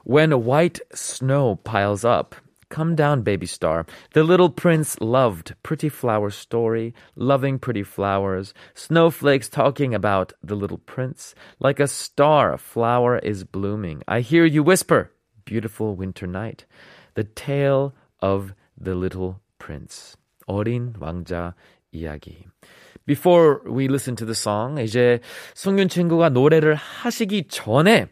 When 0.03 0.43
white 0.43 0.79
snow 0.93 1.55
piles 1.55 2.05
up, 2.05 2.35
come 2.69 2.95
down, 2.95 3.21
baby 3.21 3.45
star. 3.45 3.85
The 4.13 4.23
little 4.23 4.49
prince 4.49 4.99
loved 5.01 5.55
pretty 5.63 5.89
flower 5.89 6.29
story, 6.29 6.93
loving 7.15 7.57
pretty 7.57 7.83
flowers. 7.83 8.53
Snowflakes 8.73 9.49
talking 9.49 9.95
about 9.95 10.33
the 10.43 10.55
little 10.55 10.77
prince. 10.77 11.33
Like 11.59 11.79
a 11.79 11.87
star, 11.87 12.53
a 12.53 12.57
flower 12.57 13.17
is 13.17 13.43
blooming. 13.43 14.03
I 14.07 14.19
hear 14.21 14.45
you 14.45 14.61
whisper, 14.61 15.11
beautiful 15.45 15.95
winter 15.95 16.27
night. 16.27 16.65
The 17.15 17.23
tale 17.23 17.95
of 18.19 18.53
the 18.77 18.95
little 18.95 19.39
prince. 19.57 20.17
어린 20.47 20.93
왕자 20.99 21.55
이야기. 21.91 22.45
Before 23.05 23.61
we 23.65 23.87
listen 23.87 24.15
to 24.15 24.25
the 24.25 24.33
song, 24.33 24.81
이제 24.81 25.19
승윤 25.53 25.89
친구가 25.89 26.29
노래를 26.29 26.75
하시기 26.75 27.47
전에 27.47 28.07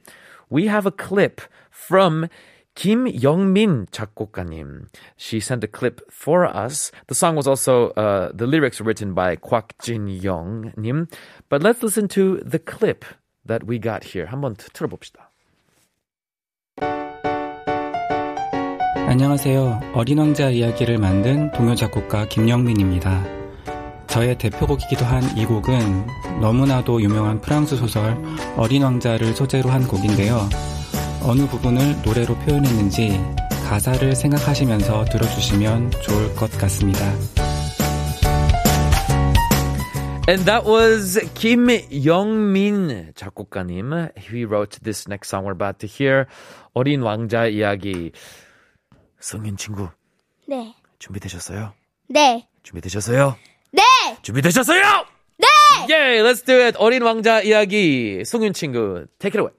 we 0.51 0.63
have 0.67 0.85
a 0.85 0.91
clip 0.95 1.41
from 1.71 2.27
김영민 2.75 3.87
작곡가님. 3.91 4.87
She 5.17 5.39
sent 5.39 5.63
a 5.63 5.67
clip 5.67 6.01
for 6.11 6.45
us. 6.45 6.91
The 7.07 7.15
song 7.15 7.35
was 7.35 7.47
also 7.47 7.89
uh, 7.91 8.31
the 8.33 8.47
lyrics 8.47 8.79
were 8.79 8.85
written 8.85 9.13
by 9.13 9.35
Kwak 9.35 9.77
Jin 9.81 10.07
Young 10.07 10.73
님. 10.77 11.07
But 11.49 11.61
let's 11.63 11.83
listen 11.83 12.07
to 12.09 12.37
the 12.37 12.59
clip 12.59 13.05
that 13.45 13.65
we 13.65 13.79
got 13.79 14.03
here. 14.03 14.27
한번 14.27 14.55
틀어봅시다. 14.55 15.29
안녕하세요. 19.05 19.91
어린 19.93 20.17
왕자 20.17 20.49
이야기를 20.49 20.97
만든 20.97 21.51
동요 21.51 21.75
작곡가 21.75 22.27
김영민입니다. 22.27 23.36
저의 24.08 24.36
대표곡이기도 24.38 25.04
한 25.04 25.22
이 25.36 25.44
곡은 25.44 26.40
너무나도 26.40 27.02
유명한 27.02 27.40
프랑스 27.40 27.76
소설 27.76 28.16
어린 28.56 28.82
왕자를 28.82 29.34
소재로 29.34 29.70
한 29.70 29.86
곡인데요. 29.86 30.48
어느 31.22 31.46
부분을 31.46 32.02
노래로 32.02 32.34
표현했는지 32.38 33.20
가사를 33.68 34.14
생각하시면서 34.16 35.04
들어주시면 35.06 35.90
좋을 36.02 36.34
것 36.34 36.50
같습니다. 36.58 37.00
And 40.28 40.44
that 40.44 40.66
was 40.68 41.18
Kim 41.34 41.68
Young-min 41.90 43.12
작곡가님. 43.14 44.10
He 44.18 44.44
wrote 44.44 44.78
this 44.82 45.06
next 45.08 45.28
song 45.30 45.46
we're 45.46 45.54
about 45.54 45.78
to 45.80 45.88
hear. 45.88 46.26
어린 46.74 47.00
왕자 47.02 47.46
이야기. 47.46 48.12
성인 49.20 49.56
친구 49.56 49.88
네 50.46 50.74
준비되셨어요? 50.98 51.72
네. 52.08 52.46
준비되셨어요? 52.62 53.36
네! 53.72 53.82
준비되셨어요? 54.22 55.06
네! 55.38 55.46
Yeah, 55.88 56.22
let's 56.22 56.44
do 56.44 56.60
it. 56.60 56.76
어린 56.78 57.02
왕자 57.02 57.40
이야기. 57.42 58.22
송윤 58.24 58.52
친구, 58.52 59.06
take 59.18 59.38
it 59.38 59.40
away. 59.40 59.52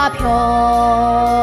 어 0.00 1.39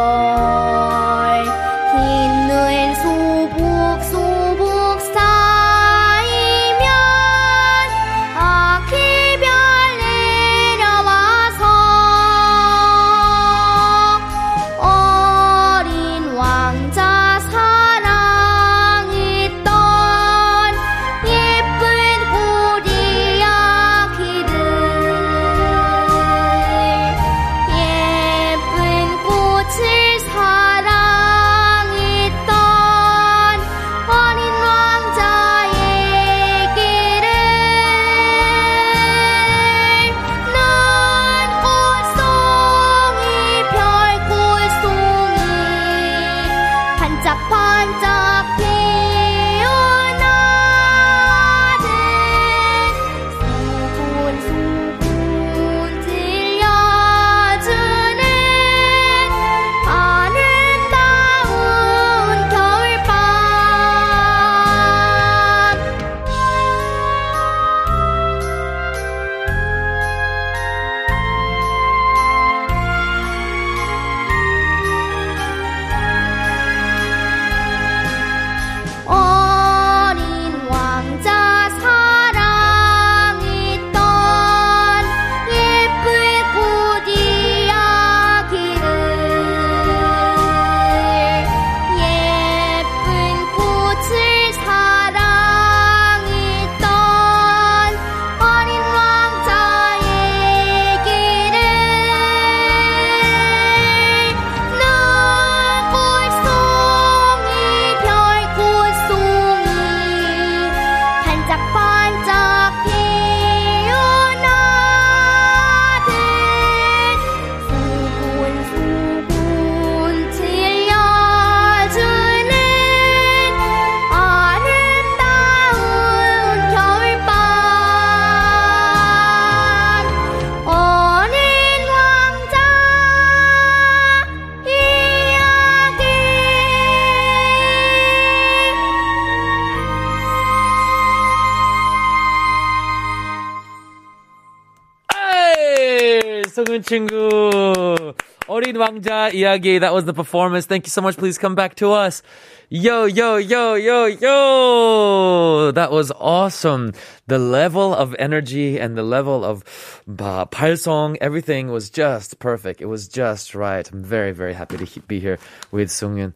승윤 146.77 146.83
친구. 146.83 148.15
어린 148.47 148.77
왕자 148.77 149.31
이야기. 149.31 149.81
That 149.81 149.95
was 149.95 150.05
the 150.05 150.13
performance. 150.13 150.67
Thank 150.67 150.87
you 150.87 150.91
so 150.91 151.01
much. 151.01 151.17
Please 151.17 151.39
come 151.39 151.55
back 151.55 151.75
to 151.77 151.93
us. 151.93 152.23
Yo, 152.69 153.05
yo, 153.07 153.37
yo, 153.37 153.75
yo, 153.75 154.07
yo. 154.07 155.73
That 155.73 155.91
was 155.91 156.13
awesome. 156.21 156.93
The 157.27 157.39
level 157.39 157.95
of 157.95 158.15
energy 158.19 158.79
and 158.79 158.97
the 158.97 159.03
level 159.03 159.45
of 159.45 159.65
uh, 160.09 160.47
발성, 160.47 161.17
everything 161.21 161.69
was 161.71 161.89
just 161.91 162.39
perfect. 162.39 162.81
It 162.81 162.87
was 162.87 163.09
just 163.09 163.55
right. 163.55 163.89
I'm 163.91 164.03
very, 164.05 164.33
very 164.33 164.55
happy 164.55 164.77
to 164.77 164.85
he- 164.85 165.01
be 165.07 165.21
here 165.21 165.39
with 165.71 165.89
승윤. 165.89 166.33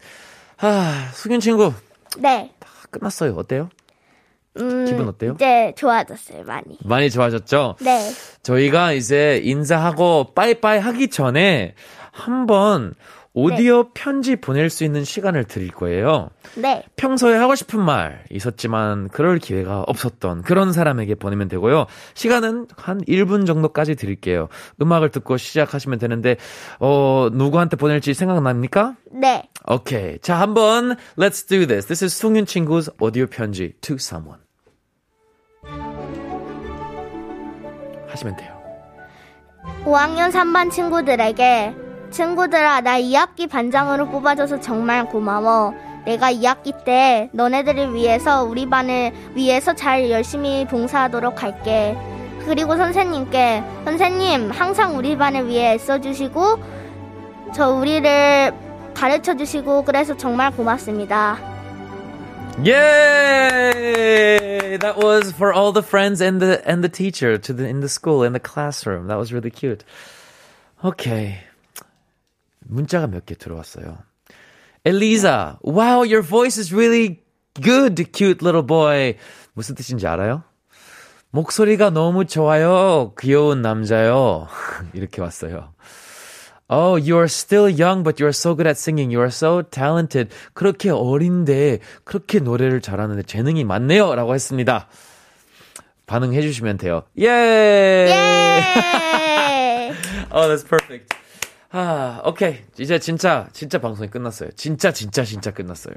아, 0.60 1.08
승윤 1.12 1.40
친구. 1.40 1.74
네. 2.18 2.50
끝났어요. 2.90 3.34
어때요? 3.36 3.68
음, 4.57 4.85
기분 4.85 5.07
어때요? 5.07 5.33
이제 5.35 5.73
좋아졌어요, 5.77 6.43
많이. 6.43 6.77
많이 6.83 7.09
좋아졌죠? 7.09 7.75
네. 7.81 8.11
저희가 8.43 8.91
이제 8.93 9.39
인사하고 9.43 10.33
빠이빠이 10.33 10.79
하기 10.79 11.09
전에 11.09 11.75
한번 12.11 12.93
오디오 13.33 13.93
편지 13.93 14.35
보낼 14.35 14.69
수 14.69 14.83
있는 14.83 15.05
시간을 15.05 15.45
드릴 15.45 15.69
거예요. 15.71 16.29
네. 16.55 16.83
평소에 16.97 17.37
하고 17.37 17.55
싶은 17.55 17.79
말 17.81 18.25
있었지만 18.29 19.07
그럴 19.07 19.39
기회가 19.39 19.83
없었던 19.87 20.41
그런 20.41 20.73
사람에게 20.73 21.15
보내면 21.15 21.47
되고요. 21.47 21.85
시간은 22.13 22.67
한 22.75 22.99
1분 23.05 23.47
정도까지 23.47 23.95
드릴게요. 23.95 24.49
음악을 24.81 25.11
듣고 25.11 25.37
시작하시면 25.37 25.97
되는데 25.97 26.35
어 26.79 27.29
누구한테 27.31 27.77
보낼지 27.77 28.13
생각납니까? 28.13 28.97
네. 29.13 29.47
오케이. 29.65 30.19
자, 30.19 30.39
한번 30.41 30.97
let's 31.17 31.47
do 31.47 31.65
this. 31.65 31.87
This 31.87 32.03
is 32.03 32.17
송윤 32.17 32.45
친구's 32.45 32.91
오디오 32.99 33.27
편지 33.27 33.73
to 33.79 33.95
someone. 33.95 34.40
하시면 38.11 38.35
돼요. 38.35 38.61
5학년 39.85 40.31
3반 40.31 40.71
친구들에게 40.71 41.75
친구들아 42.11 42.81
나 42.81 42.99
2학기 42.99 43.49
반장으로 43.49 44.07
뽑아줘서 44.09 44.59
정말 44.59 45.05
고마워. 45.05 45.73
내가 46.05 46.31
2학기 46.31 46.83
때 46.83 47.29
너네들을 47.31 47.93
위해서 47.93 48.43
우리 48.43 48.67
반을 48.67 49.11
위해서 49.35 49.73
잘 49.73 50.09
열심히 50.09 50.65
봉사하도록 50.65 51.41
할게. 51.41 51.95
그리고 52.45 52.75
선생님께 52.75 53.63
선생님 53.85 54.49
항상 54.49 54.97
우리 54.97 55.15
반을 55.15 55.47
위해 55.47 55.73
애써주시고 55.73 56.59
저 57.53 57.69
우리를 57.71 58.53
가르쳐 58.93 59.35
주시고 59.35 59.83
그래서 59.83 60.17
정말 60.17 60.51
고맙습니다. 60.51 61.50
Yay! 63.76 64.76
That 64.78 64.96
was 64.96 65.32
for 65.32 65.52
all 65.52 65.72
the 65.72 65.82
friends 65.82 66.20
and 66.20 66.40
the 66.40 66.62
and 66.68 66.82
the 66.82 66.88
teacher 66.88 67.38
to 67.38 67.52
the 67.52 67.66
in 67.68 67.80
the 67.80 67.88
school 67.88 68.22
in 68.24 68.32
the 68.32 68.40
classroom. 68.40 69.08
That 69.08 69.18
was 69.18 69.32
really 69.32 69.50
cute. 69.50 69.84
Okay. 70.84 71.40
문자가 72.68 73.06
몇 73.06 73.24
개 73.26 73.36
들어왔어요. 73.36 73.98
Eliza, 74.84 75.58
wow, 75.62 76.02
your 76.02 76.22
voice 76.22 76.58
is 76.58 76.72
really 76.72 77.22
good, 77.60 78.12
cute 78.12 78.42
little 78.42 78.62
boy. 78.62 79.16
무슨 79.54 79.74
뜻인지 79.74 80.06
알아요? 80.06 80.42
목소리가 81.30 81.90
너무 81.90 82.24
좋아요. 82.24 83.12
귀여운 83.18 83.62
남자요. 83.62 84.48
이렇게 84.94 85.20
왔어요. 85.20 85.72
Oh, 86.73 86.95
you 86.95 87.17
are 87.17 87.27
still 87.27 87.67
young, 87.69 88.01
but 88.01 88.17
you 88.17 88.27
are 88.27 88.33
so 88.33 88.55
good 88.55 88.65
at 88.65 88.77
singing. 88.79 89.11
You 89.11 89.19
are 89.19 89.27
so 89.29 89.61
talented. 89.61 90.33
그렇게 90.53 90.89
어린데 90.89 91.79
그렇게 92.05 92.39
노래를 92.39 92.79
잘하는데 92.79 93.23
재능이 93.23 93.65
많네요. 93.65 94.15
라고 94.15 94.33
했습니다. 94.33 94.87
반응해 96.05 96.41
주시면 96.41 96.77
돼요. 96.77 97.03
예! 97.19 97.27
예! 98.07 98.13
Oh, 100.31 100.47
that's 100.47 100.65
perfect. 100.65 101.13
아, 101.71 102.21
오케이. 102.25 102.59
이제 102.79 102.99
진짜, 102.99 103.49
진짜 103.51 103.79
방송이 103.79 104.09
끝났어요. 104.09 104.51
진짜, 104.55 104.93
진짜, 104.93 105.25
진짜 105.25 105.51
끝났어요. 105.51 105.95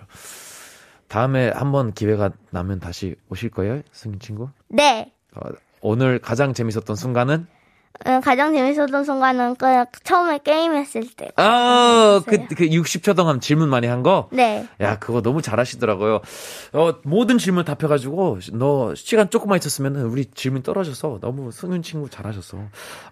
다음에 1.06 1.50
한번 1.50 1.92
기회가 1.92 2.30
나면 2.50 2.80
다시 2.80 3.14
오실 3.28 3.50
거예요? 3.50 3.82
승인 3.92 4.18
친구? 4.18 4.48
네. 4.68 5.12
어, 5.36 5.50
오늘 5.80 6.18
가장 6.18 6.52
재밌었던 6.52 6.96
순간은? 6.96 7.46
어, 8.04 8.20
가장 8.20 8.52
재밌었던 8.52 9.04
순간은 9.04 9.54
그 9.54 9.66
처음에 10.02 10.40
게임했을 10.42 11.04
때. 11.16 11.30
아, 11.36 12.20
그, 12.26 12.38
그 12.48 12.66
60초 12.66 13.16
동안 13.16 13.40
질문 13.40 13.68
많이 13.68 13.86
한 13.86 14.02
거? 14.02 14.28
네. 14.32 14.66
야, 14.80 14.98
그거 14.98 15.22
너무 15.22 15.40
잘하시더라고요. 15.40 16.20
어, 16.72 16.94
모든 17.04 17.38
질문 17.38 17.64
답해가지고, 17.64 18.40
너 18.52 18.94
시간 18.94 19.30
조금만 19.30 19.58
있었으면 19.58 19.96
우리 20.02 20.26
질문 20.26 20.62
떨어져서 20.62 21.18
너무 21.20 21.52
승윤 21.52 21.82
친구 21.82 22.10
잘하셨어. 22.10 22.58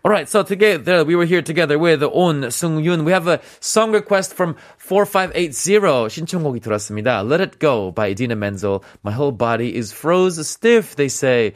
Alright, 0.05 0.29
so 0.29 0.42
together, 0.45 1.05
we 1.07 1.14
were 1.14 1.27
here 1.27 1.42
together 1.42 1.79
with 1.81 2.05
온, 2.12 2.51
승윤. 2.51 3.07
We 3.07 3.12
have 3.12 3.31
a 3.31 3.38
song 3.61 3.95
request 3.95 4.35
from 4.35 4.57
4580. 4.79 6.09
신청곡이 6.11 6.61
들었습니다. 6.61 7.23
Let 7.23 7.40
It 7.40 7.59
Go 7.61 7.92
by 7.95 8.11
Idina 8.11 8.35
Menzel. 8.35 8.81
My 9.05 9.14
whole 9.14 9.33
body 9.33 9.77
is 9.77 9.95
froze 9.95 10.38
stiff, 10.45 10.97
they 10.97 11.09
say. 11.09 11.53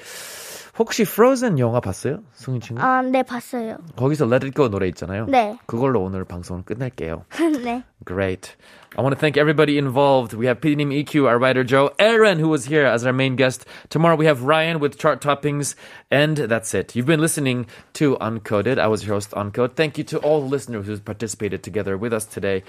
혹시 0.79 1.03
Frozen 1.03 1.59
영화 1.59 1.81
봤어요? 1.81 2.23
승윤 2.35 2.61
친구? 2.61 2.83
아, 2.83 3.01
네, 3.03 3.23
봤어요. 3.23 3.79
거기서 3.97 4.27
Let 4.27 4.45
It 4.47 4.55
Go 4.55 4.69
노래 4.69 4.89
있잖아요. 4.89 5.27
네. 5.27 5.57
그걸로 5.67 6.03
오늘 6.03 6.25
방송을 6.25 6.65
끝낼게요. 6.65 7.25
네. 7.65 7.83
Great. 8.05 8.55
I 8.97 9.03
want 9.03 9.15
to 9.15 9.21
thank 9.21 9.37
everybody 9.37 9.79
involved. 9.79 10.33
We 10.33 10.47
have 10.47 10.61
PD님 10.61 10.93
EQ, 10.93 11.27
our 11.27 11.39
writer 11.39 11.65
Joe, 11.65 11.91
Aaron, 11.99 12.39
who 12.39 12.49
was 12.49 12.65
here 12.65 12.87
as 12.87 13.05
our 13.05 13.13
main 13.13 13.37
guest. 13.37 13.67
Tomorrow 13.91 14.17
we 14.17 14.27
have 14.27 14.43
Ryan 14.45 14.79
with 14.81 14.99
chart 14.99 15.21
toppings, 15.21 15.75
and 16.11 16.37
that's 16.37 16.73
it. 16.73 16.95
You've 16.95 17.07
been 17.07 17.21
listening 17.21 17.67
to 17.95 18.17
Uncoded. 18.21 18.79
I 18.79 18.87
was 18.87 19.05
your 19.05 19.17
host, 19.17 19.33
Uncode. 19.33 19.77
Thank 19.77 19.99
you 19.99 20.05
to 20.05 20.19
all 20.19 20.41
the 20.41 20.47
listeners 20.47 20.87
who 20.87 20.99
participated 20.99 21.63
together 21.63 21.97
with 21.99 22.13
us 22.13 22.25
today. 22.25 22.65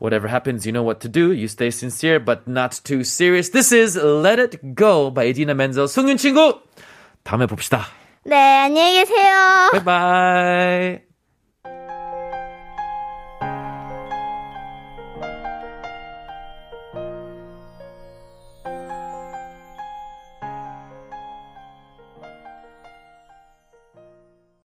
Whatever 0.00 0.28
happens, 0.28 0.66
you 0.66 0.72
know 0.72 0.82
what 0.82 1.00
to 1.00 1.08
do. 1.08 1.32
You 1.32 1.46
stay 1.48 1.70
sincere, 1.70 2.18
but 2.20 2.48
not 2.48 2.80
too 2.84 3.04
serious. 3.04 3.50
This 3.50 3.70
is 3.70 3.96
Let 3.96 4.38
It 4.38 4.74
Go 4.74 5.10
by 5.10 5.24
Edina 5.24 5.54
Menzel. 5.54 5.88
승윤 5.88 6.16
친구! 6.16 6.58
다음에 7.22 7.46
봅시다. 7.46 7.86
네, 8.24 8.36
안녕히 8.64 8.94
계세요. 9.00 9.70
Bye. 9.84 11.09